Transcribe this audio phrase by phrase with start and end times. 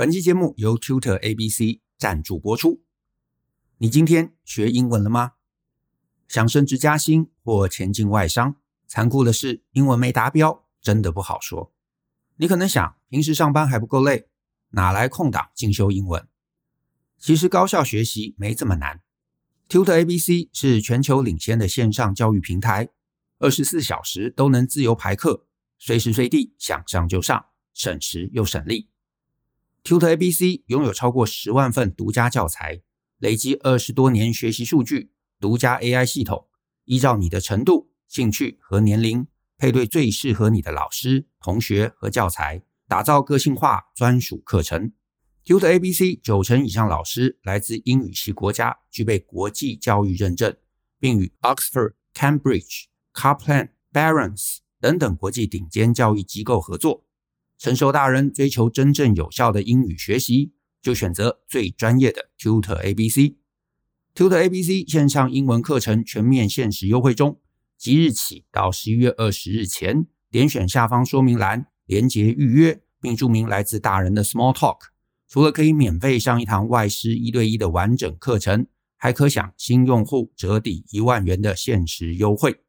[0.00, 2.82] 本期节目由 Tutor ABC 赞助播出。
[3.76, 5.32] 你今天学英文了吗？
[6.26, 11.74] 想升职加薪或前进外商，残酷的是，英文没达标真的不好说。
[12.36, 14.26] 你可能想，平时上班还不够累，
[14.70, 16.26] 哪来空档进修英文？
[17.18, 19.02] 其实高效学习没这么难。
[19.68, 22.88] Tutor ABC 是全球领先的线上教育平台，
[23.38, 25.44] 二十四小时都能自由排课，
[25.78, 27.44] 随时随地想上就上，
[27.74, 28.88] 省时又省力。
[29.82, 32.82] Tutor ABC 拥有超过十万份独家教材，
[33.18, 35.10] 累积二十多年学习数据，
[35.40, 36.48] 独家 AI 系统，
[36.84, 44.92] 依照你的程度、兴趣和年龄，配对最适合你的老师、同学和教材，打造个性化专属课程。
[45.44, 50.54] Tutor ABC 九成以上老师来自英语系国家，具备国际教育认证，
[50.98, 52.84] 并与 Oxford、Cambridge、
[53.14, 57.06] Kaplan、Barron's 等等国际顶尖教育机构合作。
[57.60, 63.34] 成熟大人追求真正有效的英语学习，就选择最专业的 Tutor ABC。
[64.14, 67.38] Tutor ABC 线上英文课程全面限时优惠中，
[67.76, 74.78] 即日起到十一月二十日前，点选下方说明栏连结预约，并注明来自大人的 Small Talk。
[75.28, 82.60] 除了可以免费上一堂外师一对一的完整课程，还可享新用户折抵一万元的限时优惠。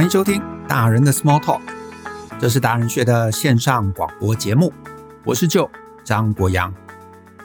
[0.00, 1.60] 欢迎收听大人的 Small Talk，
[2.40, 4.72] 这是大人学的线上广播节目。
[5.26, 5.68] 我是 Joe
[6.02, 6.74] 张国阳。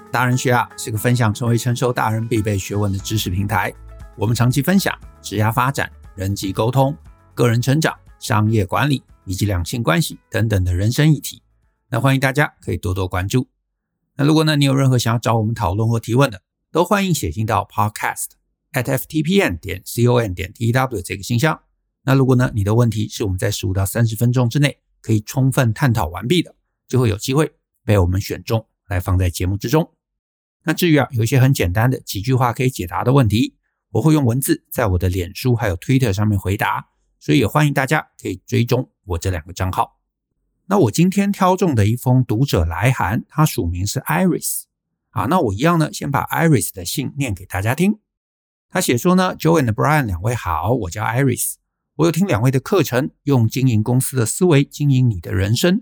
[0.09, 3.73] 大人学啊是个分享成为成熟大人必备学问的知识平台。
[4.15, 6.95] 我们长期分享职业发展、人际沟通、
[7.33, 11.41] 个人成长、商业管理以及两性关系等等的人生议题。
[11.89, 13.49] 那欢迎大家可以多多关注。
[14.15, 18.27] 那如果呢你有任何想要找我们讨论或提问的，都欢迎写信到 podcast
[18.71, 21.59] at ftpn 点 com 点 tw 这个信箱。
[22.05, 26.55] 那如果呢，你的问题是我们在十五到三十分钟之内可以充分探讨完毕的，
[26.87, 27.51] 就会有机会
[27.83, 29.91] 被我们选中来放在节目之中。
[30.63, 33.57] 那至于啊，有一些很简单的几句话可以解答的问题，
[33.91, 36.87] 我会用文字在我的脸书还有 Twitter 上面回答，
[37.19, 39.99] 所以也欢迎大家可以追踪我这两个账号。
[40.67, 44.63] 那我今天挑中的一封读者来函，它署名是 Iris
[45.09, 47.99] 啊，那我一样呢，先把 Iris 的信念给大家听。
[48.69, 51.55] 他写说呢，Joe and Brian 两位好，我叫 Iris。
[51.97, 55.81] 我有听两位的课程，用经营公司的思维经营你的人生。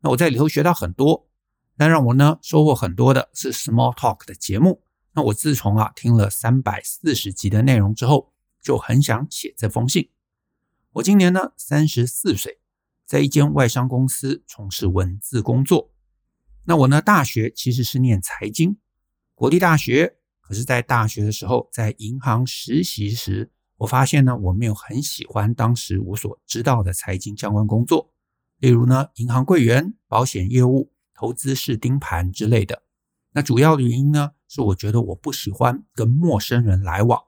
[0.00, 1.28] 那我在里头学到很多，
[1.76, 4.82] 但让我呢收获很多的是 Small Talk 的节目。
[5.12, 10.10] 那我自从啊听了三百四十集的内容之后，就很想写这封信。
[10.94, 12.58] 我今年呢三十四岁，
[13.06, 15.92] 在一间外商公司从事文字工作。
[16.64, 18.78] 那我呢大学其实是念财经，
[19.36, 20.16] 国立大学。
[20.40, 23.51] 可是，在大学的时候，在银行实习时。
[23.82, 28.12] 我发现呢，我没有很喜欢当时我所知道的财经相关工作，
[28.58, 32.84] 例如呢，银行柜员、保险业务、投资式盯盘之类的。
[33.32, 37.20] 那主要的原因呢，是我觉得我不喜欢跟陌生人来往。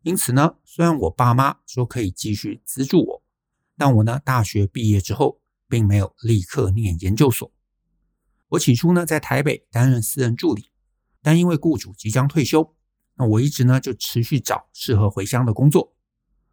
[0.00, 3.22] 因此呢，虽然我爸妈说可以继续资助我，
[3.76, 7.52] 但我呢，大学毕业之后并没有立刻念研究所。
[8.48, 10.70] 我起初呢，在台北担任私人助理，
[11.20, 12.73] 但因为雇主即将退休。
[13.16, 15.94] 那我一直呢就持续找适合回乡的工作。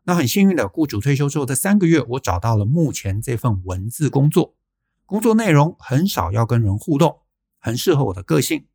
[0.04, 4.56] 那很幸运的，雇主退休之后的三个月，我找到了目前这份文字工作。
[5.06, 7.20] 工作内容很少要跟人互动，
[7.60, 8.66] 很适合我的个性。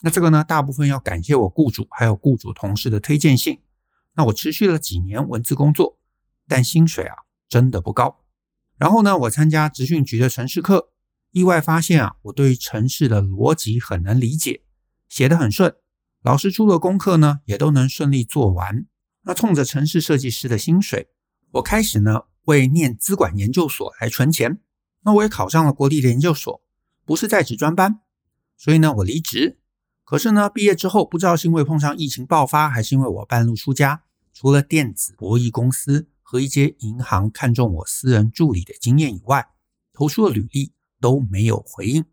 [0.00, 3.60] 那这个呢，大部分要感谢我雇主还有雇主同事的推荐信。
[4.14, 5.98] 那我持续了几年文字工作，
[6.46, 7.16] 但薪水啊
[7.48, 8.20] 真的不高。
[8.76, 10.90] 然后呢，我参加职训局的城市课，
[11.30, 14.62] 意外发现啊，我对于程式的逻辑很能理解，
[15.08, 15.74] 写得很顺。
[16.24, 18.86] 老师出的功课呢，也都能顺利做完。
[19.24, 21.10] 那冲着城市设计师的薪水，
[21.50, 24.58] 我开始呢为念资管研究所来存钱。
[25.02, 26.62] 那我也考上了国立的研究所，
[27.04, 28.00] 不是在职专班，
[28.56, 29.58] 所以呢我离职。
[30.02, 39.46] 可是呢毕业之后，不知道是因为碰上疫情爆发，还是因为我半路出家，除了电子博弈公司和一些银行看中我私人助理的经验以外，
[39.92, 40.72] 投出的履历
[41.02, 42.06] 都没有回应。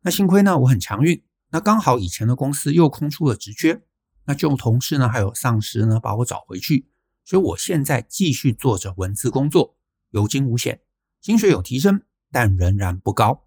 [0.00, 1.22] 那幸亏呢我很强运。
[1.50, 3.82] 那刚好以前的公司又空出了职缺，
[4.24, 6.88] 那就同事呢还有上司呢把我找回去，
[7.24, 9.76] 所以我现在继续做着文字工作，
[10.10, 10.80] 有惊无险，
[11.20, 13.46] 薪水有提升，但仍然不高。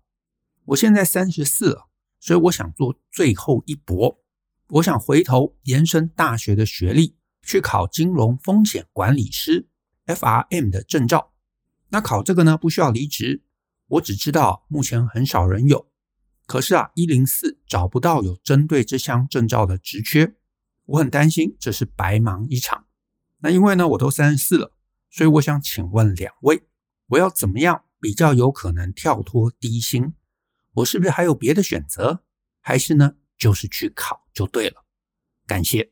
[0.66, 1.90] 我现在三十四了，
[2.20, 4.22] 所以我想做最后一搏，
[4.70, 9.68] 我想回头延伸大学的学历，去考金融风险管理师
[10.06, 11.32] FRM 的证照。
[11.90, 13.44] 那考这个呢不需要离职，
[13.88, 15.88] 我只知道目前很少人有。
[16.54, 20.36] 可是啊，一零四找不到有针对这项证照的职缺，
[20.86, 22.86] 我很担心这是白忙一场。
[23.40, 24.72] 那因为呢，我都三十四了，
[25.10, 26.62] 所以我想请问两位，
[27.08, 30.14] 我要怎么样比较有可能跳脱低薪？
[30.74, 32.22] 我是不是还有别的选择？
[32.62, 34.86] 还是呢，就是去考就对了？
[35.48, 35.92] 感谢。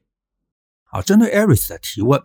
[0.83, 2.21] 好，针对 Aris 的提问，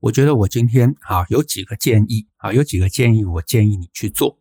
[0.00, 4.38] 我觉得我今天啊有几个建议啊，有几个建议，我建议你去做。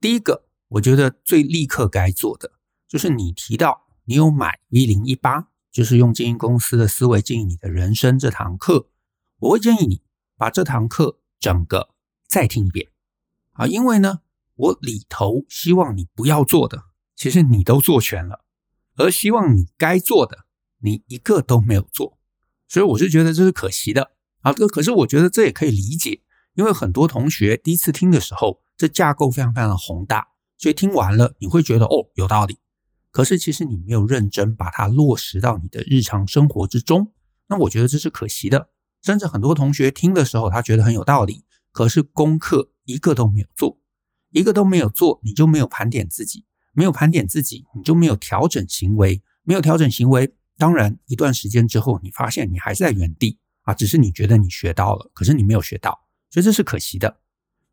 [0.00, 2.54] 第一个，我觉得最立刻该做的，
[2.88, 8.88] 就是你提到你有买 V 零一八，就是用经营公司的思维经营你的人生这堂课，
[9.38, 10.02] 我会建议你
[10.36, 11.90] 把这堂课整个
[12.26, 12.88] 再听一遍
[13.52, 14.20] 啊，因为呢。
[14.58, 16.84] 我里头希望你不要做的，
[17.14, 18.42] 其实你都做全了，
[18.94, 20.46] 而希望你该做的，
[20.78, 22.16] 你一个都没有做，
[22.66, 24.54] 所以我是觉得这是可惜的啊。
[24.54, 26.22] 这可是我觉得这也可以理解，
[26.54, 32.58] 因为很多同学第一次听的时候，这架构非常非常的宏大，所以听完了你会觉得哦，有道理。
[33.16, 37.14] 可是其实你没有认真把它落实到你的日常生活之中，
[37.48, 38.68] 那我觉得这是可惜的。
[39.02, 41.42] 甚至很多同学听的时候，他觉得很有道理，
[41.72, 43.80] 可是功课一个都没有做。
[44.32, 55.98] 一个都没有做，你就没有盘点自己，没有盘点自己，你就没有调整行为，没有调整行为，当然一段时间之后，你发现你还是在原地啊，只是你觉得你学到了，可是你没有学到，
[56.28, 57.16] 所以这是可惜的。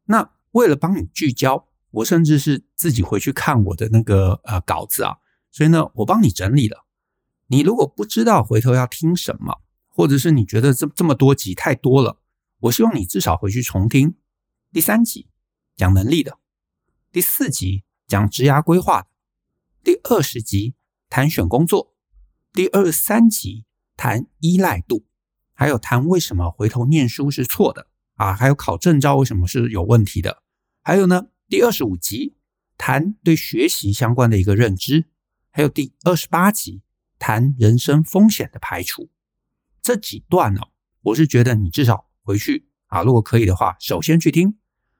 [0.05, 5.17] 那为了帮你聚焦，我甚至是自己回去看我的那个呃稿子啊，
[5.53, 6.83] 所以呢，我帮你整理了。
[7.47, 12.19] 你如果不知道回头要听什么，或者是你觉得这这么多集太多了，
[12.61, 14.15] 我希望你至少回去重听。
[14.71, 15.29] 第三集
[15.77, 16.39] 讲能力的。
[17.11, 19.05] 第四集讲职涯规划，
[19.83, 20.73] 第二十集
[21.07, 21.93] 谈选工作，
[22.51, 23.65] 第二十三集
[23.95, 25.05] 谈依赖度，
[25.53, 27.85] 还有谈为什么回头念书是错的
[28.15, 30.41] 啊，还有考证照为什么是有问题的，
[30.81, 32.35] 还有呢，第二十五集
[32.75, 35.05] 谈对学习相关的一个认知，
[35.53, 36.81] 还有第二十八集
[37.17, 39.09] 谈人生风险的排除。
[39.81, 40.61] 这几段呢，
[41.01, 44.57] 我是觉得你至少回去啊，如果可以的话，首先去听，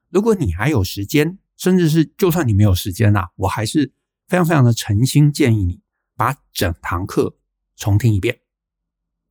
[0.10, 1.40] 如果你还有时间。
[1.56, 3.94] 甚至是，就算你没有时间呐，我还是
[4.28, 5.82] 非常非常的诚心建议你
[6.16, 7.38] 把整堂课
[7.76, 8.42] 重听一遍。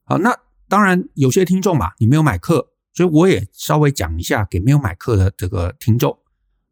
[0.05, 0.35] 好，那
[0.69, 6.21] 当然有些听众嘛，你没有买课，所以我也稍微讲一下给没有买课的这个听众，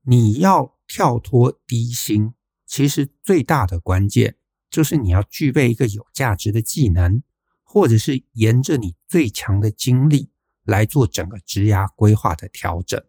[0.03, 2.32] 你要跳脱低薪，
[2.64, 4.37] 其实最大的关键
[4.70, 7.22] 就是你要具备一个有价值的技能，
[7.62, 10.31] 或者是沿着你最强的经历
[10.62, 13.02] 来做整个职涯规划的调整。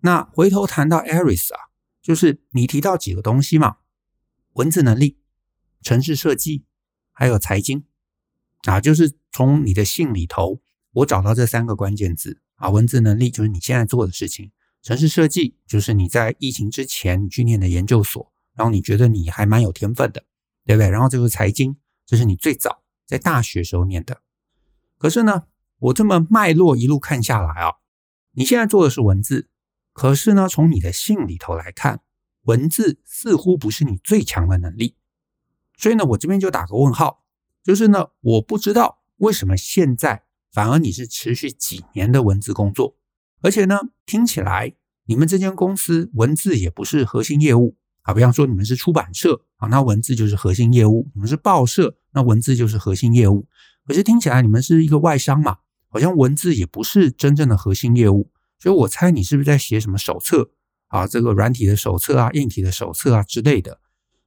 [0.00, 1.60] 那回头谈到 Aris 啊，
[2.00, 3.78] 就是你提到几个东西嘛，
[4.52, 5.18] 文字能力、
[5.82, 6.64] 城市设计，
[7.12, 7.84] 还有财经。
[8.62, 10.60] 啊，就是从你的信里头，
[10.92, 12.40] 我找到这三个关键字。
[12.56, 14.50] 啊，文字能力就是你现在做的事情，
[14.82, 20.24] 城市设计就是你在疫情之前你去念的研究所，然后你觉得你还蛮有天分的，
[20.66, 20.90] 对不对？
[20.90, 24.20] 然后这个财经，这是你最早在大学时候念的，
[24.98, 25.44] 可是呢，
[25.78, 27.76] 我这么脉络一路看下来啊，
[28.32, 29.48] 你现在做的是文字。
[29.92, 32.02] 可是呢，从你的信里头来看，
[32.42, 34.94] 文字似乎不是你最强的能力，
[35.78, 37.24] 所以呢，我这边就打个问号，
[37.62, 42.98] 就是呢，我不知道为什么现在反而你是持续几年的文字工作，
[43.40, 44.74] 而且呢，听起来
[45.06, 47.76] 你们这间公司文字也不是核心业务
[48.06, 53.48] 啊，比方说你们是出版社啊，那文字就是核心业务；你们是报社，那文字就是核心业务。
[53.84, 55.58] 可是听起来你们是一个外商嘛，
[55.88, 58.30] 好像文字也不是真正的核心业务。
[58.60, 60.50] 所以我猜你是不是在写什么手册
[60.86, 61.04] 啊？
[61.04, 63.80] 这个软体的手册啊，硬体的手册啊之类的。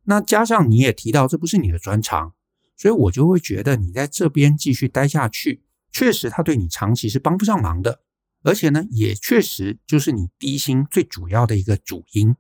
[0.04, 2.34] 那加上你也提到这不是你的专长，
[2.76, 8.02] 所以我就会觉得你在这边继续待下去，确实他对你长期是帮不上忙的。
[8.44, 12.36] 而且呢，也确实就是你低薪最主要的一个主因。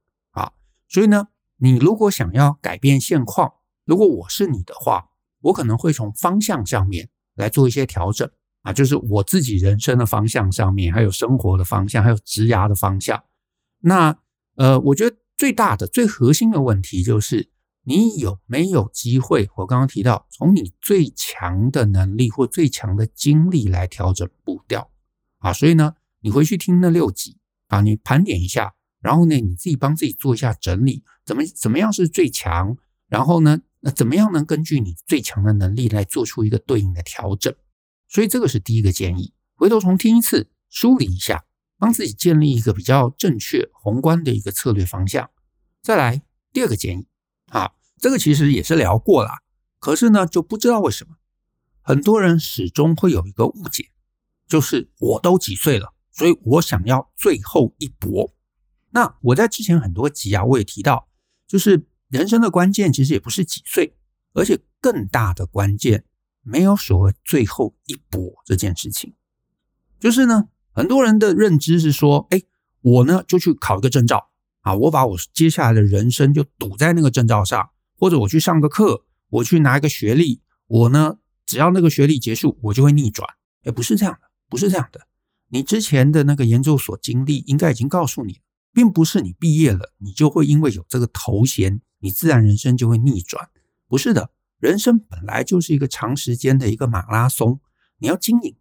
[0.89, 1.27] 所以呢，
[1.57, 3.53] 你如果想要改变现况，
[3.85, 8.29] 如果我是你的话，我可能会从方向上面来做一些调整。
[8.61, 13.23] 啊，就是我自己人生的方向上面，还有生活的方向，还有职涯的方向。
[13.79, 14.19] 那
[14.57, 17.49] 呃，我觉得最大的、最核心的问题就是，
[17.83, 19.49] 你有没有机会？
[19.55, 24.91] 我刚刚提到，从你最强的能力或最强的精力来调整步调
[25.37, 25.53] 啊。
[25.53, 32.77] 所以呢，你回去听那六集啊，你盘点一下，然后呢，你自己帮自己做一下整理，怎么怎么样是最强？
[33.07, 37.53] 然后呢，那怎么样能根据你最强的能力来做出一个对应的调整？
[38.07, 41.45] 所以这个是第一个建议，回头重听一次，梳理一下，
[41.77, 45.29] 帮自己建立一个比较正确、宏观的一个策略方向。
[45.81, 47.07] 再来第二个建议
[47.47, 49.29] 啊，这个其实也是聊过了，
[49.79, 51.15] 可是呢，就不知道为什么
[51.81, 53.91] 很多人始终会有一个误解，
[54.47, 58.35] 就是我都几岁了，所以我想要最后一搏。
[58.91, 61.07] 那我在之前很多集啊，我也提到，
[61.47, 63.95] 就是人生的关键其实也不是几岁，
[64.33, 66.05] 而且更大的关键。
[66.41, 69.13] 没有所谓最后一搏这件事情，
[69.99, 72.41] 就是呢，很多人的认知是说，哎，
[72.81, 74.29] 我呢就去考一个证照
[74.61, 83.27] 啊，我把我接下来的人生就赌在那个证照上，或者我去上个课，我去拿一个学历，我呢只要那个学历结束，我就会逆转。
[83.65, 85.01] 哎，不是这样的，不是这样的。
[85.49, 88.39] 你之前的那个研究所经历应该已经告诉你，
[88.73, 93.49] 并不是你毕业了，你就会因为有这个头衔，你自然人生就会逆转。
[93.87, 97.59] 不是的，人生本来就是一个长时间的一个马拉松，
[97.97, 98.55] 你要经营。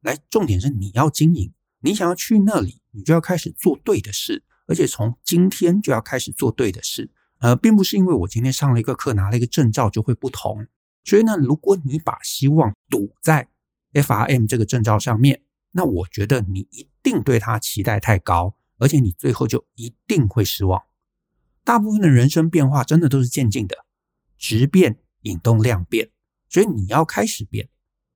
[0.00, 1.52] 来，重点是你要经营。
[1.80, 7.10] 你想要去那里，你就要开始做对的事，而且从今天就要开始做对的事。
[7.38, 10.66] 呃，并不是因为我今天上了一个课，拿了一个证照就会不同。
[11.04, 13.48] 所以呢，如果你把希望赌在
[13.92, 15.42] FRM 这个证照上面，
[15.72, 20.82] 那我觉得你一定对它期待太高，而且你最后就一定会失望。
[21.64, 23.84] 大部分的人生变化真的都是渐进的，
[24.38, 26.10] 质变引动量变，
[26.48, 27.68] 所以你要开始变，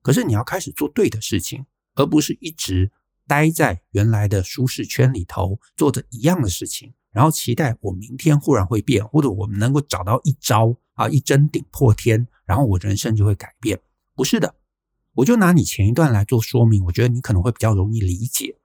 [0.03, 1.67] 可是你要开始做对的事情。
[1.95, 2.93] 而不是一直
[3.27, 13.81] 待在原来的舒适圈里头，做着一样的事情，然后期待我明天忽然会变，或者我们能够找到一招啊，一针顶破天，然后我人生就会改变。
[14.15, 14.55] 不是的，
[15.15, 18.61] 我就拿你前一段来做说明，我觉得你可能会比较容易理解。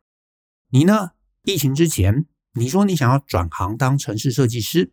[0.69, 4.91] 你呢，疫情之前，你说你想要转行当城市设计师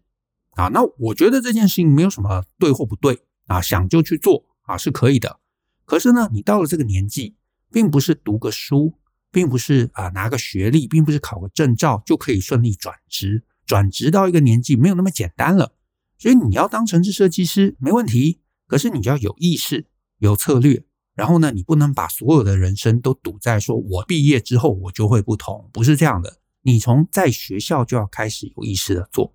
[0.52, 5.40] 啊，那我觉得这件事情没有什么对或不对啊，想就去做啊，是可以的。
[5.84, 7.36] 可是呢，你到了这个年纪。
[7.72, 8.94] 并不是读个书，
[9.30, 13.44] 并不是啊拿个学历，并不是考个证照就可以顺利转职。
[13.64, 15.72] 转职到一个年纪没有那么简单了，
[16.18, 19.86] 所以你要当城市设计师没问题，可是你要有意识、
[20.18, 20.82] 有策略。
[21.14, 26.39] 然后呢，你不能把所有的人生都赌在说我毕业之后我就会不同，不是这样的。
[26.62, 29.34] 你从在学校就要开始有意识的做。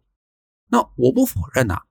[0.69, 1.83] 那我不否认啊，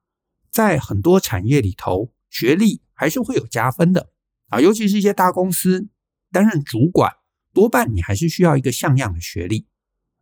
[0.51, 4.11] 在很多产业里头，学历还是会有加分的
[4.49, 5.89] 啊，尤其是一些大公司。
[6.33, 7.13] 担任主管，
[7.53, 9.69] 多半你还是需要一个像样的学历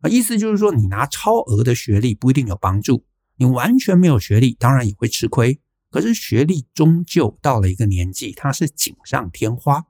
[0.01, 0.07] 啊。
[0.07, 3.03] 意思就是说，你拿超额的学历不一定有帮助，
[3.37, 5.59] 你完全没有学历，当然也会吃亏。
[5.89, 9.87] 可是学历终究到了一个年纪，它是锦上添花。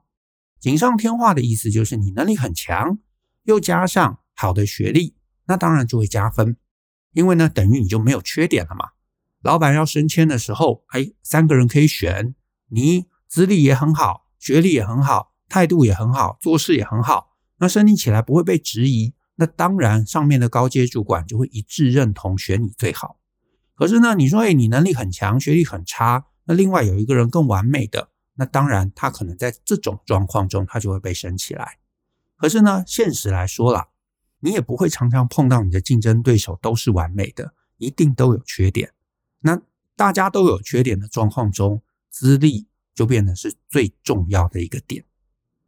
[0.58, 2.98] 锦上添花的意思就是你能力很强，
[3.42, 5.13] 又加上好的学历，
[5.46, 6.56] 那当然就会加分。
[7.12, 8.90] 因为呢，等于你就没有缺点了嘛。
[9.42, 12.34] 老板要升迁的时候，哎，三个人可以选，
[12.68, 15.32] 你资历也很好，学历也很好。
[15.46, 23.20] 态度也很好，做事也很好，那升你起来不会被质疑，那当然上面的高阶主管就会一致认同选你最好。
[23.76, 31.78] 可是呢，你说，哎，你能力很强，学历很差，那另外有一个人更完美的，那当然他可能在这种状况中他就会被升起来。
[32.36, 33.88] 可是呢，现实来说啦，
[34.44, 38.92] 你也不会常常碰到你的竞争对手都是完美的，一定都有缺点。
[39.40, 39.58] 那
[39.96, 45.06] 大家都有缺点的状况中，资历就变得是最重要的一个点。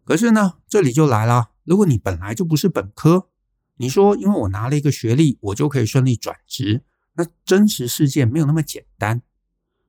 [0.05, 1.53] 可是呢，这里就来了。
[1.65, 3.31] 如果你本来就不是本科，
[3.77, 9.23] 你说因为我拿了一个学历，我就可以顺利转职，那真实世界没有那么简单。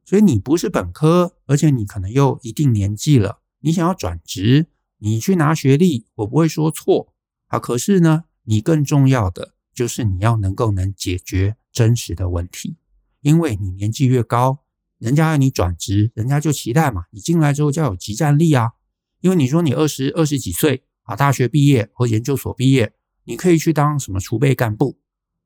[0.05, 4.67] 所以你不是本科，而且你可能又一定年纪了，你想要转职，
[4.99, 7.13] 你去拿学历，我不会说错
[7.47, 7.59] 啊。
[7.59, 12.77] 可是呢，你更重要的就是你要能够能解决真实的问题，
[13.21, 14.59] 因为你年纪越高，
[14.97, 18.71] 人家要你转职，人家就期待嘛，你进来之后就要有即战力啊。
[19.19, 22.93] 因为你说你二十二十几岁啊，大学毕业或研究所毕业，
[23.25, 24.97] 你可以去当什么储备干部，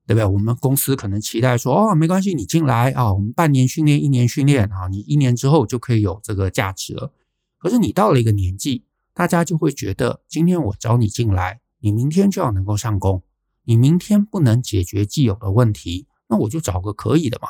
[0.06, 0.26] 对不对？
[0.26, 7.12] 我们公司可能期待说，哦，没关系，你进来啊，我们半年训练，一年训练啊，你一年之后就可以有这个价值了。
[7.58, 13.24] 可是你到了一个年纪，大家就会觉得，今天我找你进来，你明天就要能够上工，
[13.66, 17.50] 你明天不能解决既有的问题，那我就找个可以的嘛，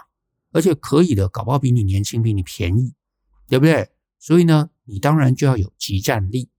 [0.52, 2.94] 而且可以的，搞不好比你年轻，比你便宜，
[3.48, 3.92] 对不对？
[4.20, 6.50] 所以呢，你当然就要有即战力，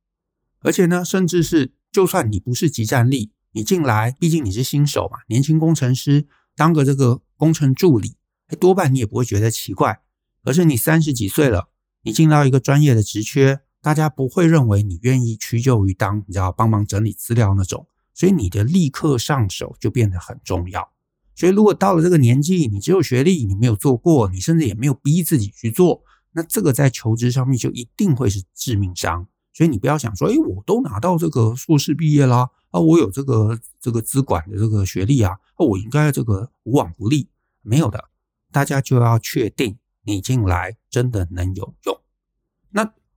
[0.61, 6.27] 而且呢，甚至是就算你不是即战力，你进来，毕竟你是新手嘛，年轻工程师
[6.57, 8.17] 当个这个工程助理，
[8.59, 10.03] 多半你也不会觉得奇怪。
[10.43, 11.69] 可是你三十几岁了，
[12.03, 20.89] 你进到一个专业的职缺，大家不会认为你愿意屈就于当，你知道帮忙整理资料那种，所以你的立刻上手就变得很重要。
[21.35, 26.03] 所以如果到了这个年纪，你只有学历，你没有做过，你甚至也没有逼自己去做。
[26.31, 37.29] 那这个在求职上面就一定会是致命伤，所以你不要想说，哎，我都拿到这个硕士毕业啦，啊，我有这个这个资管的这个学历啊，啊，我应该这个无往不利，
[37.63, 38.05] 没有的，
[38.53, 42.02] 大家就要确定你进来真的能有用。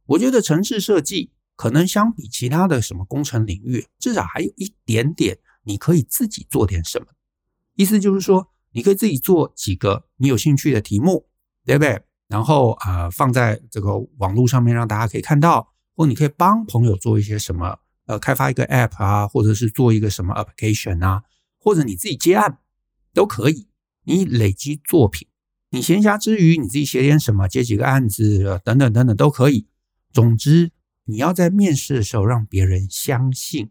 [0.07, 7.07] 我觉得城市设计可能相比其他的什么工程领域，至少还有一点点你可以自己做点什么，
[7.75, 11.27] 意思就是说，你可以自己做几个你有兴趣的题目，
[11.65, 12.01] 对不对？
[12.27, 21.23] 然后呃，放在这个网络上面让大家可以看到，或你可以帮朋友做一些什么呃，开发一个 App 啊，或者是做一个什么 application 啊，
[21.59, 22.59] 或者你自己接案
[23.13, 23.67] 都可以。
[24.07, 25.27] 你累积作品，
[25.71, 29.67] 你闲暇之余你自己写点什么，接几个案子，等等等等都可以。
[30.15, 30.71] 总之，
[31.03, 33.69] 你要在面试的时候让别人相信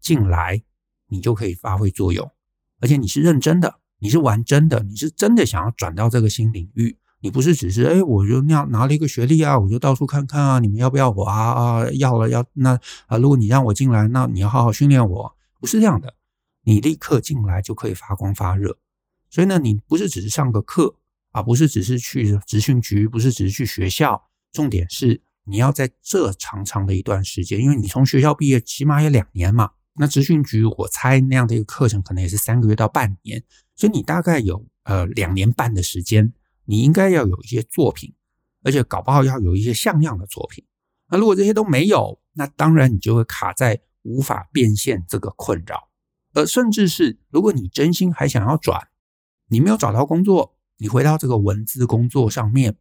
[0.00, 0.64] 进来，
[1.06, 2.32] 你就可以发挥作用，
[2.80, 6.98] 而且你是认真的，你是玩真的，你是真的想要转到这个新领域。
[7.20, 11.52] 你不是只是哎，我就那样拿了一个学历啊，我就到处看看啊，你们要不要我啊？
[11.52, 16.16] 啊，要了要那啊，如果你让我进来，那你要好好训练我，不是这样的，
[16.64, 18.76] 你立刻进来就可以发光发热。
[19.30, 20.96] 所以呢，你不是只是上个课
[21.30, 33.42] 啊，不是只是去职训局，不是只是去学校，重点是你要在这长长的一段时间，因为你从学校毕业起码也两年嘛，那职训局我猜那样的一个课程可能也是三个月到半年，
[33.76, 36.32] 所以你大概有呃两年半的时间。
[36.66, 38.14] 你应该要有一些作品，
[38.62, 40.64] 而且搞不好要有一些像样的作品。
[41.10, 45.90] 那如果这些都没有，那当然你就会卡在无法变现这个困扰。
[46.32, 48.88] 而甚至是如果你真心还想要转，
[49.48, 52.78] 你没有找到工作，你回到这个文字工作上面，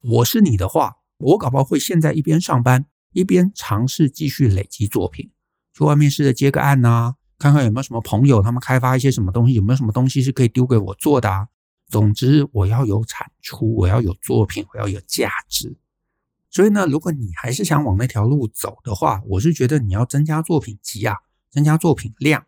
[0.00, 5.30] 我是你的话，我搞不好会现在一边上班一边尝试继续累积作品，
[5.74, 11.48] 去外面试着接个案呐，看看有没有什么朋友他们开发一些什么东西，有没有什么东西是可以丢给我做的啊。
[11.88, 15.76] 总之，我要有产出，我要有作品，我要有价值。
[16.50, 21.16] 所以呢，如果你还是想往那条路走的话，我是觉得你要增加作品集啊，
[21.50, 22.46] 增加作品量。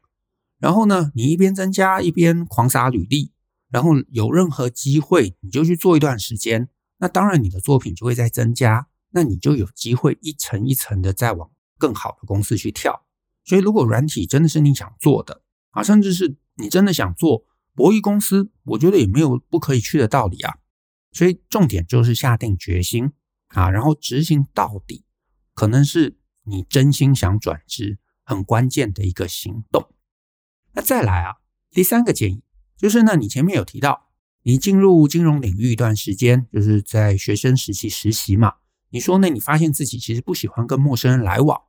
[0.59, 3.33] 然后呢，你一边增加，一边狂撒履历。
[3.71, 6.69] 然后有任何机会，你就去做一段时间。
[7.01, 13.07] 那当然，你的作品就会再增加，那你就有机会一层一层的再往更好的公司去跳。
[13.45, 17.47] 所以，如果软体真的是你想做的啊，甚至是你真的想做。
[17.73, 20.59] 博弈公司，我觉得也没有不可以去的道理啊，
[21.13, 23.13] 所以重点就是下定决心
[23.49, 25.05] 啊，然后执行到底，
[25.55, 29.95] 可能是你真心想转职很关键的一个行动。
[30.73, 31.37] 那再来啊，
[31.71, 32.43] 第三个建议
[32.77, 34.10] 就是呢，你前面有提到，
[34.43, 38.55] 你进入金融领域一段时间，就是在学生时期实习嘛，
[38.91, 41.61] 你说呢，你发现自己其实不喜欢跟陌生人来往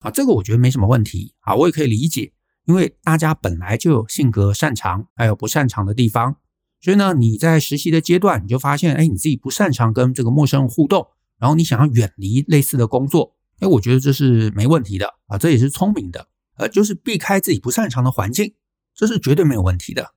[0.00, 2.32] 啊，这个我觉得没什么问题啊，我也可以理解。
[2.66, 6.36] 因为大家本来就有性格擅长还有不擅长的地方，
[6.80, 16.28] 所以呢，你在实习的阶段，你就发现，哎，你自己不擅长跟这个陌生人互动，然后你想要远离类似的工作，哎，我觉得这是没问题的啊，这也是聪明的，
[16.58, 18.54] 呃，就是避开自己不擅长的环境，
[18.94, 20.14] 这是绝对没有问题的。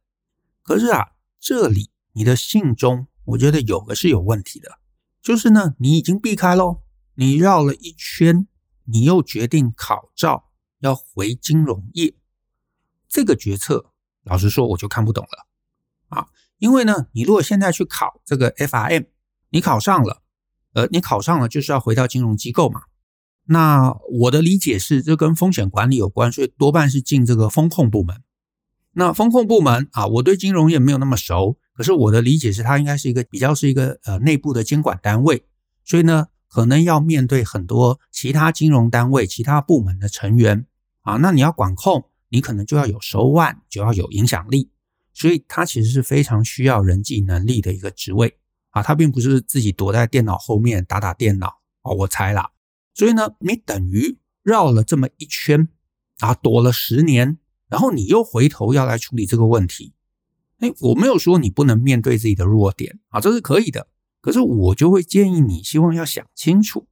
[0.62, 4.80] 可是啊，这里你的信中，我觉得有个是有问题的，
[5.21, 6.82] 就是呢，你已经避开喽，
[7.15, 8.47] 你绕了一圈，
[8.86, 10.49] 你又决定考照
[10.80, 12.15] 要回金融业。
[13.08, 13.91] 这个决策，
[14.23, 15.47] 老实说，我就看不懂了
[16.10, 16.28] 啊！
[16.58, 19.08] 因为呢，你如果现在去考这个 FRM，
[19.49, 20.23] 你考上了，
[20.73, 22.84] 呃，你考上了就是要回到金融机构嘛。
[23.45, 28.23] 那我的理解是，这跟风险管理有关，所以多半是进这个风控部门。
[28.93, 35.45] 那风控部门啊，我对金融业没有那么熟，可是我的理解是，它应该是一个比较是一个呃内部的监管单位，
[35.84, 40.65] 所以呢，可能要面对很多其他金融单位、其他部门的成员
[41.01, 42.06] 啊，那你要管控。
[42.29, 44.71] 你可能就要有手腕，就要有影响力，
[45.13, 48.39] 所以它其实是非常需要人际能力的一个职位
[48.71, 48.82] 啊。
[48.82, 52.49] 它并不是自己躲在电脑后面打打电脑啊，我猜啦。
[52.95, 55.67] 所以呢，你等于绕了这么一圈
[56.21, 57.38] 啊，躲了十年，
[57.74, 59.96] 然后你又回头要来处理这个问题。
[60.60, 63.88] 哎，我没有说你不能面对自己的弱点啊，这是可以的。
[64.22, 66.88] 可是我就会建议你，希望要想清楚，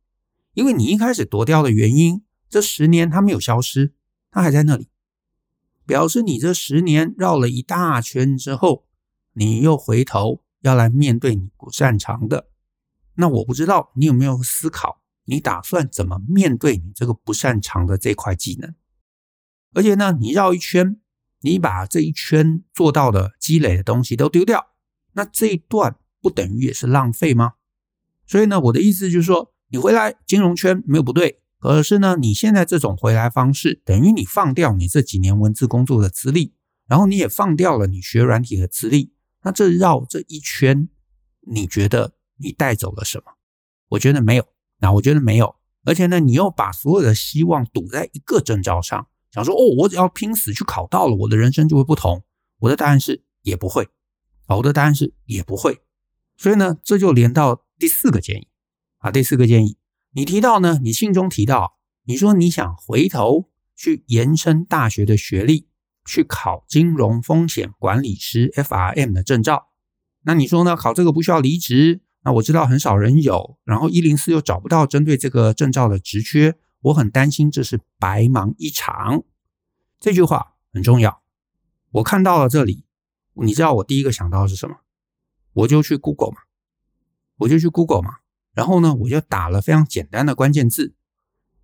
[0.56, 3.94] 因为你一开始躲掉的原因，这十年它没有消失，
[4.32, 4.88] 它还在那里。
[5.86, 8.88] 表示你这十年绕了一大圈之后，
[9.34, 12.48] 你又回头要来面对你不擅长的。
[13.14, 18.74] 那我不知道你有没有思考，你打算怎么面对你这个不擅长的这块技能？
[19.74, 21.00] 而且呢，你绕一圈，
[21.42, 24.68] 你把这一圈做到的积累的东西都丢掉，
[25.14, 27.54] 那这一段不等于也是浪费吗？
[28.28, 31.42] 所以呢，我的意思就是说，你回来金融圈没有不对。
[31.60, 36.56] 可是呢，你现在这种回来方式，等于你放掉你这几年文字工作的资历，
[36.88, 39.14] 然后你也放掉了你学软体的资历。
[39.44, 40.90] 那这绕这一圈，
[41.42, 43.34] 你觉得你带走了什么？
[43.90, 44.48] 我觉得没有。
[44.80, 45.56] 那我觉得没有。
[45.84, 52.24] 而且呢，你又把所有的希望赌在一个证照上，想说哦，我只要拼死去考到了，我的人生就会不同。
[52.60, 53.88] 我的答案是也不会。
[54.48, 55.80] 好，我的答案是也不会。
[56.38, 58.48] 所以呢，这就连到第四个建议
[58.98, 59.78] 啊，第四个建议。
[60.14, 60.80] 你提到呢？
[60.84, 65.68] 你信中提到，你说你想回头去延伸大学的学历，
[66.06, 69.70] 去考金融风险管理师 FRM 的证照。
[70.24, 70.76] 那你说呢？
[70.76, 72.02] 考这个不需要离职？
[72.24, 79.24] 那我知道很少人有，然后一零四又找不到针对这个证照的职缺，我很担心这是白忙一场。
[80.00, 81.22] 这句话很重要。
[81.92, 82.86] 我看到了这里，
[83.34, 84.78] 你知道我第一个想到的是什么？
[85.54, 86.38] 我就去 Google 嘛，
[87.38, 88.18] 我就去 Google 嘛。
[88.54, 90.96] 然后呢，我就打了非常简单的关键字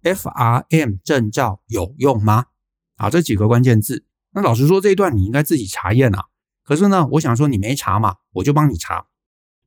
[0.04, 2.48] ：FRM 证照有用吗？
[2.96, 4.06] 啊，这几个关键字。
[4.32, 6.26] 那老实说，这一段你应该自己查验啊。
[6.64, 9.08] 可是呢，我想说你没查嘛，我就帮你查。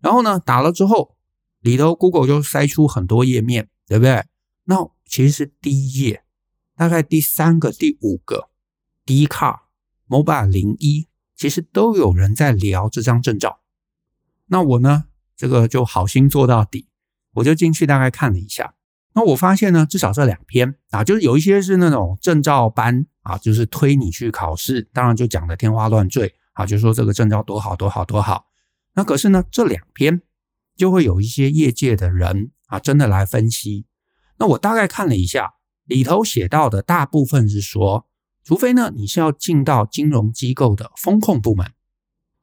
[0.01, 1.17] 然后呢，打了之后，
[1.61, 4.25] 里头 Google 就筛出很多页面，对不对？
[4.65, 6.23] 那其实是第一页，
[6.77, 8.49] 大概第三个、第五个
[9.05, 9.59] ，D Car
[10.09, 13.61] Mobile 零一，其实都有人在聊这张证照。
[14.47, 16.87] 那我呢，这个就好心做到底，
[17.35, 18.75] 我就进去大概看了一下。
[19.15, 28.47] 那我发现呢，至少这两篇啊，就是有一些是那种证照班啊，就是推你去考试，当然就讲的天花乱坠啊，就说这个证照多好多好多好。
[28.95, 30.23] 那可是呢，这两篇
[30.77, 33.87] 就会有一些业界的人啊，真的来分析。
[34.41, 35.53] 那我大概看了一下，
[35.85, 38.07] 里头写到的大部分是说，
[38.43, 41.73] 除非呢你是要进到金融机构的风控部门，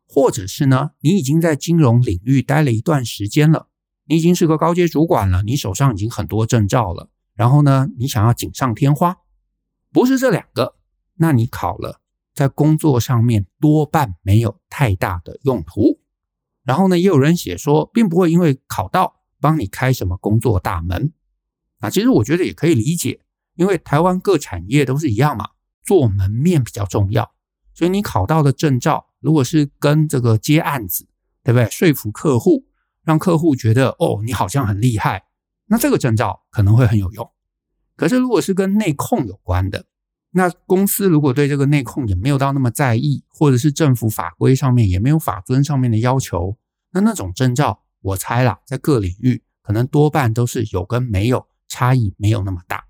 [0.08, 3.70] 或者是呢你已经在金融领域待了一段时间了，
[4.06, 9.18] 你已经是个高阶主管了，你手上已经很多证照了，然后呢你想要锦上添花，
[9.92, 10.76] 不是这两个，
[11.16, 12.00] 那你考了，
[12.36, 16.00] 在工作上面多半没有太大的用途。
[16.64, 21.14] 然后呢，也有人写说，并不会因为考到帮你开什么工作大门。
[21.80, 23.20] 啊，其实我觉得也可以理解，
[23.56, 25.50] 因为台湾各产业都是一样嘛，
[25.84, 27.32] 做门面比较重要，
[27.74, 31.08] 所以你考到的证照，如果是跟这个接案子，
[31.44, 31.70] 对不对？
[31.70, 32.66] 说服客户，
[33.04, 35.26] 让客户觉得哦，你好像很厉害，
[35.68, 37.30] 那这个证照可能会很有用。
[37.96, 39.86] 可是如果是跟内控有关的，
[40.32, 46.58] 那公司如果对这个内控也没有到那么在意，或者是政府法规上面也没有法遵上面的要求，
[46.92, 51.48] 那那种证照，我猜啦，在各领域可能多半都是有跟没有。
[51.68, 52.86] 差异没有那么大，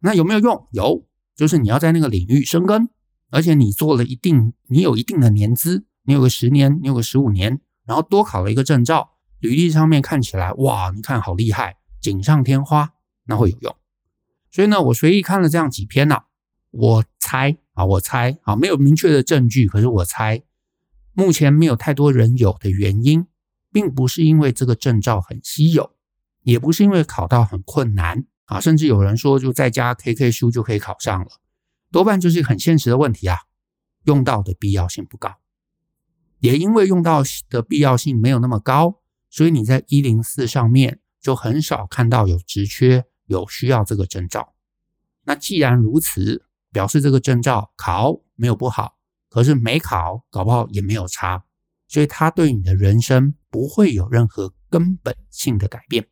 [0.00, 0.68] 那有没有用？
[0.72, 2.88] 有，就是你要在那个领域深耕，
[3.30, 12.92] 而且你做了一定，你有一定的年资，你有个十年，你有个十五年，然后多考了一个证照，履历上面看起来，哇，你看好厉害，锦上添花，
[13.26, 13.76] 那会有用。
[14.50, 16.22] 所以呢，我随意看了这样几篇呐，
[16.70, 20.42] 我猜啊，我猜啊，没有明确的证据，可是我猜，
[21.12, 23.26] 目前没有太多人有的原因，
[23.70, 25.92] 并不是因为这个证照很稀有。
[26.48, 31.28] 也不是因为考到很困难啊，甚至有人说就在家 K K 书就可以考上了，
[31.92, 33.36] 多半就是很现实的问题啊，
[34.04, 35.34] 用到的必要性不高。
[36.38, 44.54] 也因为用到的必要性没有那么高，所以你在一零四上面就很少看到有职缺有需要这个证照。
[45.24, 48.96] 那既然如此，表示这个证照考没有不好，
[49.28, 51.44] 可是没考搞不好也没有差，
[51.88, 56.08] 所以它对你的人生不会有任何根本性的改变。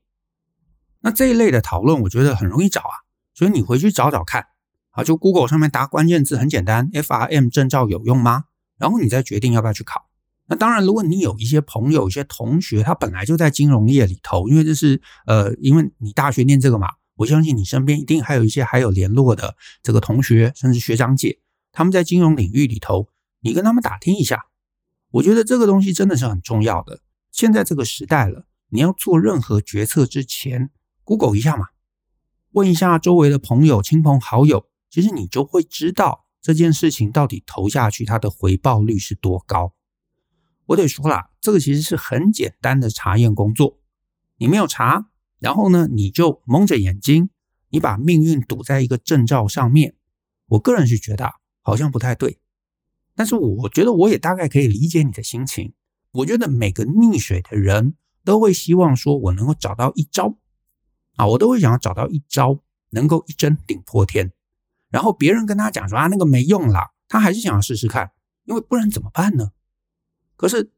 [1.07, 4.47] 那这一类的讨论，我觉得很容易找啊，所以你回去找找看
[4.91, 8.47] 啊，就 Google 上面打关键字很简单，FRM 证照有用吗？
[8.77, 10.09] 然后你再决定要不要去考。
[10.47, 21.39] 那当然，如果你有一些朋友、一些同学，他本来就在金融业里头，因为这是呃，因为你大学念这个嘛，我相信你身边一定还有一些还有联络的这个同学，甚至学长姐，
[21.71, 23.07] 他们在金融领域里头，
[23.43, 24.47] 你跟他们打听一下，
[25.13, 26.99] 我觉得这个东西真的是很重要的。
[27.31, 30.71] 现在这个时代了，你要做任何决策之前
[31.07, 31.69] ，Google 一下嘛，
[32.51, 39.73] 问一下周围的朋友、亲朋好友，其实你就会知道这件事情到底投下去它的回报率是多高。
[40.67, 43.79] 我得说啦，这个其实是很简单的查验工作。
[44.39, 47.31] 你没有查，然后呢，你就蒙着眼睛，
[47.69, 49.95] 你把命运赌在一个证照上面。
[50.49, 51.31] 我个人是觉得
[51.63, 52.41] 好像不太对，
[53.15, 55.73] 但是我觉得我也大概可以理解你的心情。
[56.11, 60.37] 我觉得每个溺水的人都会希望说，我能够找到一招。
[61.17, 62.59] 啊，我都会想要找到一招
[62.91, 64.33] 能够一针顶破天，
[64.91, 68.13] 然后别人跟他讲说啊，那个没用啦，他还是想要试试看，
[68.45, 69.51] 因为不然怎么办呢？
[70.37, 70.71] 可是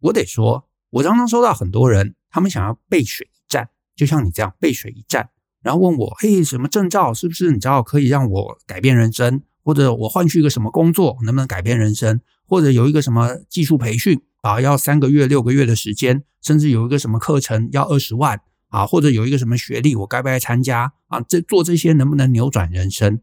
[0.00, 5.30] 我得说，我常常收到很多人，他们想要背水一战，就像你这样背水一战，
[5.62, 18.40] 然后问我，嘿，什么证照是不是你知道可以让我改变人生，或者我换去一个什么工作能不能改变人生，或者有一个什么技术培训啊，要三个月、六个月的时间，甚至有一个什么课程要二十万。
[18.74, 21.20] 啊，或者有一个什么学历，我该不该参加啊？
[21.20, 23.20] 这做这些能不能扭转人生？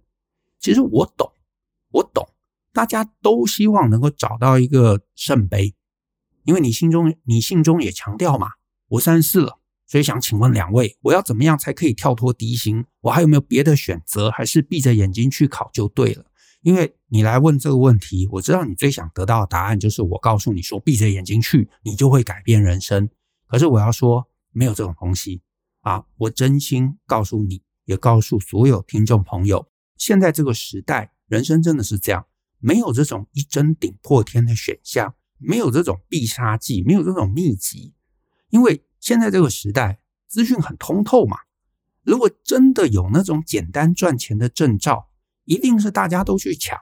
[0.62, 1.30] 其实我懂，
[1.92, 2.30] 我懂，
[2.72, 5.76] 大家都希望能够找到一个圣杯，
[6.46, 8.48] 因为你心中你信中也强调嘛，
[8.88, 12.86] 我三十四了，所以想请问两位，我要怎么样才可以跳脱低薪？
[13.02, 14.32] 我还有没有别的选择？
[14.32, 16.24] 还是闭着眼睛去考就对了？
[16.62, 23.10] 因为你来问这个问题，我知道你最想得到的答案就是我告诉你说，闭着眼睛去，你就会改变人生。
[23.50, 24.31] 可是我要说。
[24.52, 25.42] 没有这种东西
[25.82, 26.06] 啊！
[26.18, 32.26] 我真心告诉你，也告诉所有听众朋友，现在这个时代，人生真的是这样，
[32.60, 37.94] 没有这种一针顶破天的选项，没有这种必杀技，没有这种秘籍，
[38.50, 41.38] 因为现在这个时代，资讯很通透嘛。
[42.04, 45.10] 如果真的有那种简单赚钱的证照，
[45.46, 46.78] 一定是大家都去抢，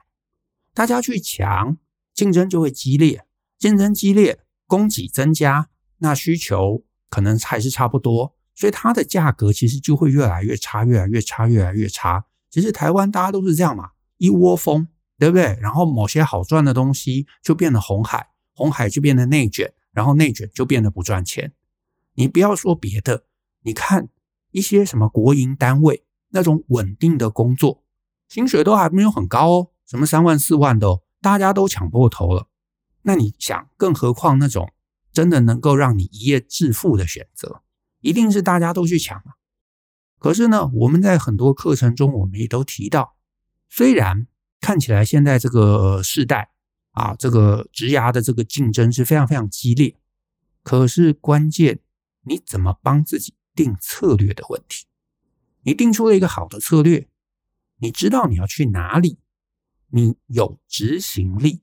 [0.72, 1.76] 大家去抢，
[2.14, 3.26] 竞争就会激烈，
[3.58, 12.24] 竞争激烈，供给增加，那需求可能还是差不多，所以它的价格其实就会越来越差，越来越差，越来越差。
[12.48, 15.58] 其实台湾大家都是这样嘛，一窝蜂，对不对？
[15.60, 21.52] 然后某些好赚的东西就变得红海，红海就变得内卷，然后内卷就变得不赚钱。
[22.14, 23.24] 你不要说别的，
[23.64, 24.08] 你看。
[24.52, 27.84] 一些什么国营单位那种稳定的工作，
[28.28, 32.48] 薪水都还没有很高哦，什么三万四万的哦，大家都抢破头了。
[33.02, 34.72] 那你想，更何况那种
[35.12, 37.62] 真的能够让你一夜致富的选择，
[38.00, 39.36] 一定是大家都去抢啊。
[40.18, 43.16] 可是呢，我们在很多课程中，我们也都提到，
[43.68, 44.26] 虽然
[44.60, 46.50] 看起来现在这个世代
[46.92, 49.96] 啊，这个职涯的这个竞争是非常非常激烈，
[50.62, 51.80] 可是关键
[52.22, 53.34] 你怎么帮自己？
[53.52, 54.86] 定策略的问题，
[55.62, 57.08] 你定出了一个好的策略，
[57.78, 59.18] 你知道你要去哪里，
[59.88, 61.60] 你有执行力，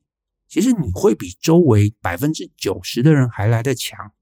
[0.48, 4.14] 其实你会比周围百分之九十的人还来得强，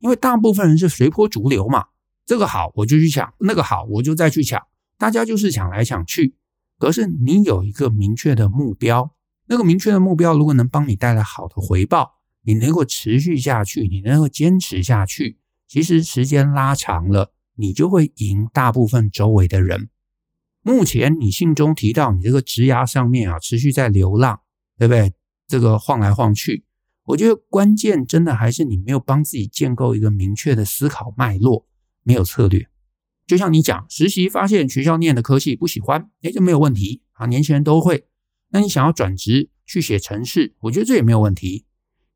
[0.00, 1.86] 因为大部分人是随波逐流嘛，
[2.26, 4.60] 这个好我就去抢，那个好我就再去抢，
[4.98, 6.34] 大家就是抢来抢去。
[6.78, 9.14] 可是你有一个明确的目标，
[9.46, 15.38] 那个明确的目标如果能帮你带来好的回报，你能够持续下去，你能够坚持下去。
[15.66, 19.90] 其实时间拉长了，你就会赢大部分周围的人。
[20.62, 24.40] 目前你信中提到你这个职涯上面啊，持续在流浪，
[24.76, 25.12] 对不对？
[25.48, 26.64] 这个晃来晃去，
[27.04, 31.66] 我觉得关键真的还是你没有帮自己建构一个明确的思考脉络，
[32.02, 32.68] 没有策略。
[33.26, 38.06] 就像你讲，实习发现学校念的科系不喜欢，诶，这没有问题啊，年轻人都会。
[38.50, 41.64] 那你想要转职去写程式，我觉得这也没有问题。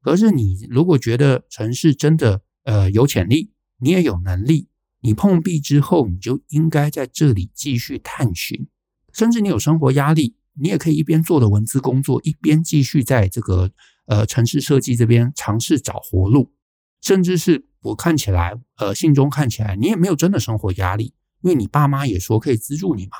[0.01, 4.69] 可是你如果觉得程式真的，呃，有潜力，你也有能力。
[5.01, 8.69] 你碰壁之后，你就应该在这里继续探寻。
[9.13, 13.71] 甚至你有生活压力，你也可以一边做的文字工作，一边继续在这个
[14.07, 16.53] 呃城市设计这边尝试找活路。
[17.01, 23.13] 甚至是我看起来，呃，信中看起来，你也没有真的生活压力，因为你爸妈也说可以资助你嘛。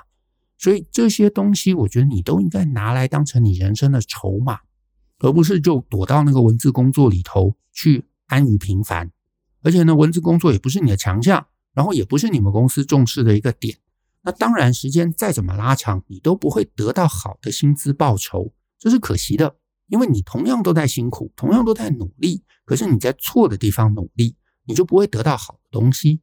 [0.57, 4.61] 所以这些东西，我觉得你都应该拿来当成你人生的筹码，
[5.19, 9.11] 而不是就躲到那个文字工作里头去安于平凡。
[9.63, 13.79] 而且呢，文字工作也不是你的强项，然后也不是你们公司重视的一个点。
[14.23, 19.57] 那当然，时间再怎么拉长，你都不会得到好的薪资报酬，这是可惜的。
[19.89, 26.21] 因为你同样都在辛苦，同样都在努力，可是你在错的地方努力，你就不会得到好的东西。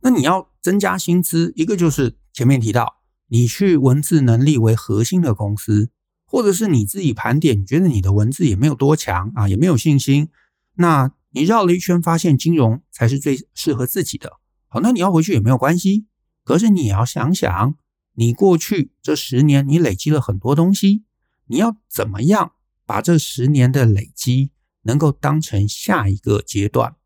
[0.00, 5.90] 那你要增加薪资，一个就是前面提到，你去文字能力为核心的公司，
[6.26, 10.28] 或者是你自己盘点，你觉得你的文字也没有多强啊，也没有信心，
[10.74, 11.12] 那。
[11.34, 14.38] 你绕了一圈，发现金融才是最适合自己的。
[14.68, 16.04] 好，那你要回去也没有关系。
[16.44, 17.74] 可是你要想想，
[18.14, 21.04] 你过去这十年你累积了很多东西，
[21.46, 22.52] 你要怎么样
[22.84, 24.50] 把这十年的累积
[24.82, 26.96] 能够当成下一个阶段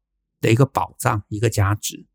[0.41, 2.07] 的一个宝藏、一个价值？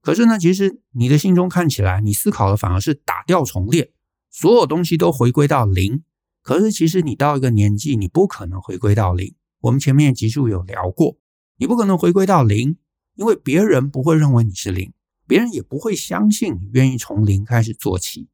[0.00, 3.90] 可是呢，其实你的心中看起来，你思考的反而是打掉重练，
[4.30, 6.04] 所有东西都回归到零。
[6.42, 9.34] 可是其实你到一个年纪，你不可能回归到零。
[9.60, 11.18] 我们前面集数有聊过。
[11.58, 12.78] 你不可能回归到零，
[13.16, 14.94] 因为别人不会认为你是零，
[15.30, 18.26] 别人也不会相信你愿意从零开始做起。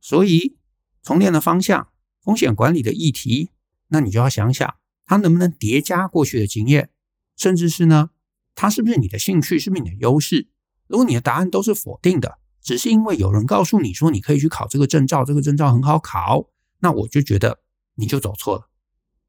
[0.00, 0.56] 所以，
[1.02, 1.88] 重练的方向、
[2.22, 3.50] 风险管理的议题，
[3.88, 4.74] 那你就要想想，
[5.04, 6.88] 它能不能叠加过去的经验，
[7.36, 8.08] 甚至是呢，
[8.54, 10.48] 它是不是你的兴趣，是不是你的优势？
[10.86, 16.48] 如果你的答案都是否定的，只是因为有人告诉你说你可以去考这个证照，这个证照很好考，
[16.78, 17.60] 那我就觉得
[17.96, 18.70] 你就走错了，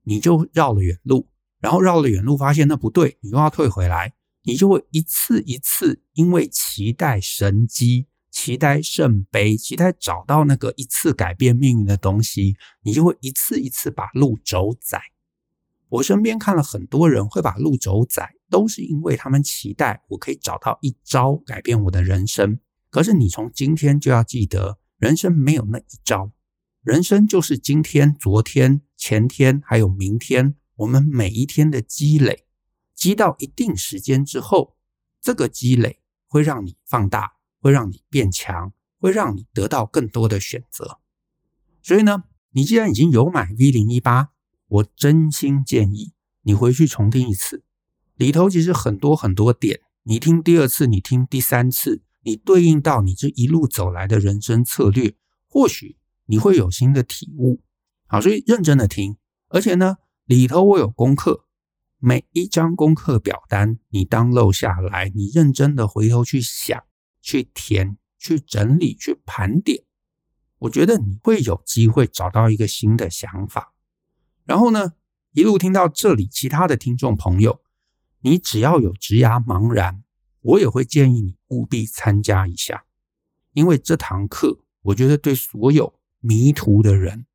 [0.03, 1.27] 你就绕了远路。
[1.59, 15.01] 然后绕了远路，发现那不对，你又要退回来，你就会一次一次因为期待神机、期待圣杯、期待找到那个一次改变命运的东西，你就会一次一次把路走窄。
[15.89, 22.59] 我身边看了很多人会把路走窄，都是因为他们期待我可以找到一招改变我的人生。
[22.89, 26.31] 可是你从今天就要记得，人生没有那一招，
[26.81, 30.55] 人生就是今天、昨天、前天还有明天。
[30.77, 32.45] 我们每一天的积累，
[33.01, 34.75] 积到一定时间之后，
[35.19, 40.99] 这个积累会让你放大，会让你变强，会让你得到更多的选择。
[41.81, 44.29] 所以呢，你既然已经有买 V 零一八
[44.67, 47.63] 我真心建议你回去重听一次，
[48.13, 55.15] 里头其实很多很多点，你听第二次，你听第三次，你对应到你这一路走来的人生策略，
[55.47, 57.63] 或许你会有新的体悟。
[58.05, 61.45] 好，所以认真的听，而且呢，里头我有功课，
[62.03, 66.83] 每一张功课表单你当漏下来，你认真的回头去想、
[67.21, 69.83] 去填、去整理、去盘点，
[70.57, 73.75] 我觉得你会有机会找到一个新的想法。
[74.45, 74.93] 然后呢，
[75.33, 77.61] 一路听到这里，其他的听众朋友，
[78.21, 80.03] 你只要有职涯茫然，
[80.41, 82.85] 我也会建议你务必参加一下，
[83.53, 87.27] 因为这堂课我觉得对所有迷途的人。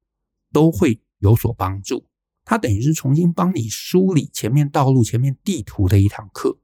[0.53, 2.07] 都会有所帮助。
[2.47, 6.59] 它等于是重新帮你梳理前面道路、前面地图的一堂课。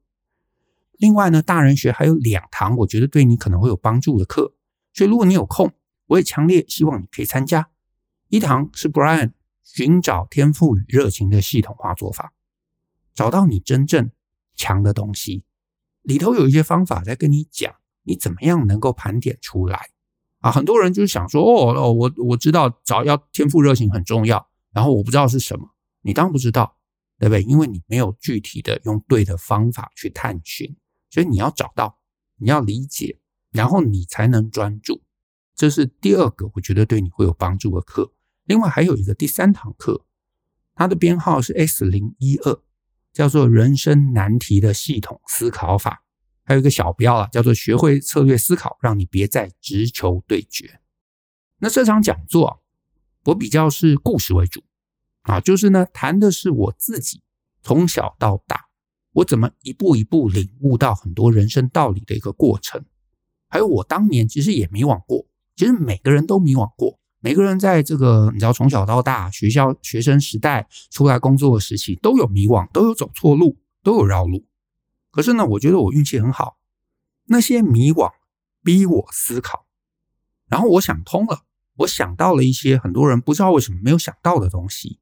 [0.93, 4.55] 另外呢，大人学还有两堂，我觉得对你可能会有帮助的课。
[4.93, 5.73] 所以如果你有空，
[6.07, 7.69] 我也强烈希望你可以参加。
[8.29, 12.31] 一堂是 Brian 寻找天赋与热情的系统化做法，
[13.13, 14.09] 找到你真正
[14.55, 15.43] 强的东西。
[16.01, 19.89] 里头有一些方法在跟你讲，你怎么样能够盘点出来。
[20.39, 25.72] 啊，很多人就是想说，哦哦，我我知道找要天赋热情很重要，然后我不知道是什么，
[26.03, 26.77] 你当然不知道，
[27.17, 27.41] 对不对？
[27.41, 30.75] 因为你没有具体的用对的方法去探寻，
[31.09, 31.97] 所以你要找到，
[32.37, 33.19] 你要理解，
[33.51, 35.01] 然后你才能专注。
[35.55, 38.13] 这是第二个，我觉得对你会有帮助的课。
[38.45, 40.05] 另外还有一个第三堂课，
[40.75, 42.61] 它的编号是 S 零一二，
[43.13, 46.03] 叫做人生难题的系统思考法。
[46.43, 50.81] 还有一个小标啊，叫做“学会策略思考，让你别再直球对决”。
[51.59, 52.57] 那这场讲座啊，
[53.23, 54.61] 我比较是故事为主
[55.23, 57.21] 啊，就是呢，谈的是我自己
[57.61, 58.65] 从小到大，
[59.13, 62.83] 我怎么一步一步领悟到很多人生道理的一个过程。
[63.49, 74.45] 还有我当年其实也迷惘过，其实每个人都迷惘过，每个人在这个你知道从小到大学校学生时代出来工作的时期都有迷惘，都有走错路，都有绕路。
[75.11, 76.57] 可是呢，我觉得我运气很好，
[77.27, 78.11] 那些迷惘
[78.63, 79.67] 逼我思考，
[80.47, 81.43] 然后我想通了，
[81.77, 84.99] 我想到了一些很多人不知道为什么没有想到的东西。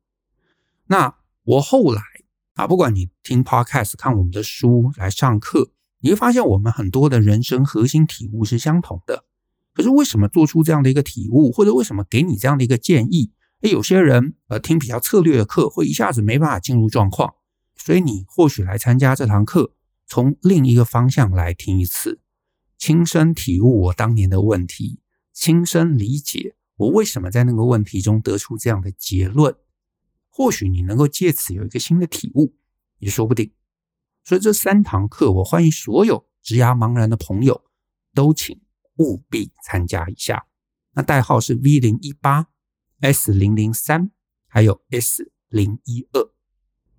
[0.92, 2.02] 那我后来
[2.56, 9.24] 啊，不管你听 Podcast、看我们的书来上课，你会发现我们很多的人生核心体悟是相同的。
[9.74, 13.32] 可是为什么做出这样的一个体悟，或者为什么给你这样的一个建议？
[13.62, 17.36] 诶，有些人呃听比较策略的课，会一下子没办法进入状况，
[17.78, 19.72] 所以你或许来参加这堂课。
[20.06, 22.20] 从另一个方向来听一次，
[22.78, 25.00] 亲身体悟我当年的问题，
[25.32, 29.56] 亲身理解我为什么在那个问题中得出这样的结论。
[30.34, 32.56] 或许你能够借此有一个新的体悟，
[33.00, 33.54] 也说不定。
[34.24, 37.66] 所以这三堂课，我欢迎所有职涯茫然的朋友
[38.14, 38.60] 都请
[38.98, 40.48] 务必参加一下。
[40.94, 42.48] 那代号是 V 零一八
[43.02, 44.12] S 零零三，
[44.48, 46.32] 还有 S 零一二。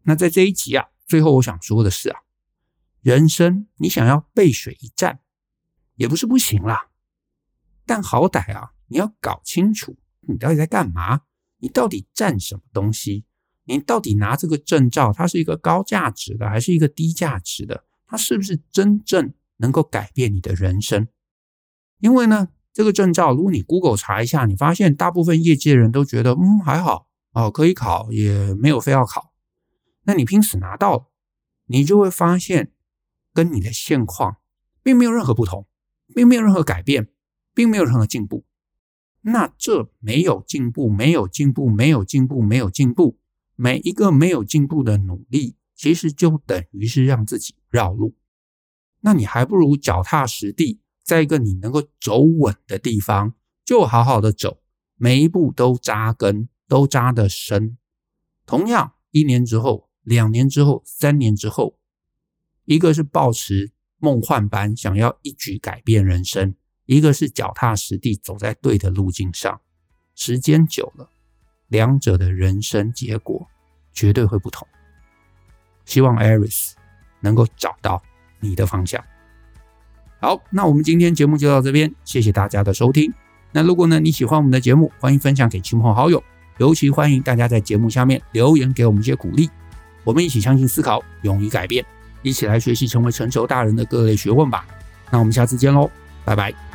[0.02, 2.20] 那在这一集啊，最后我想说的是啊。
[3.00, 5.20] 人生，你想要背水一战，
[5.94, 6.90] 也不是不行啦。
[7.84, 11.22] 但好歹啊，你要搞清楚你到底在干嘛，
[11.62, 13.24] 你到底占什么东西，
[13.64, 17.84] 你到底拿这个证照，它是一个高价值的，还是一个低价值的？
[18.06, 21.08] 它是不是真正能够改变你的人生？
[22.00, 29.32] 因为呢，这个证照，如果你 Google 查一下，你发现大部分业界人都觉得，嗯，还好哦，可以考，也没有非要考。
[30.02, 31.10] 那你拼死拿到了，
[31.66, 32.72] 你就会发现。
[33.34, 34.36] 跟你的现况
[34.82, 35.66] 并没有任何不同，
[36.14, 37.08] 并没有任何改变，
[37.54, 38.44] 并没有任何进步。
[39.22, 43.18] 那这没有进步，没有进步，没有进步，没有进步，
[43.56, 48.14] 每一个没有进步的努力，其实就等于是让自己绕路。
[49.00, 54.60] 那你还不如脚踏实地，在一个你能够走稳的地方，就好好的走，
[54.96, 57.76] 每一步都扎根，都扎得深。
[58.46, 61.78] 同样，一年之后，两年之后，三年之后。
[62.64, 66.54] 一个是抱持梦幻般想要一举改变人生，
[66.92, 69.60] 一个是脚踏实地走在对的路径上。
[70.14, 71.08] 时间久了，
[71.68, 73.48] 两者的人生结果
[73.92, 74.68] 绝对会不同。
[75.84, 76.72] 希望 Aris
[77.20, 78.02] 能够找到
[78.40, 79.02] 你的方向。
[80.20, 83.12] 好，那我们今天节目就到这边，谢谢大家的收听。
[83.50, 86.22] 那如果呢，你喜欢我们的节目，欢迎分享给亲朋好友，
[86.58, 89.50] 尤其欢迎大家在节目下面留言给我们一些鼓励。
[90.04, 91.84] 我们一起相信思考，勇于改变。
[92.22, 94.64] 一起来学习成为成熟大人的各类学问吧。
[95.10, 95.90] 那我们下次见喽，
[96.24, 96.71] 拜拜。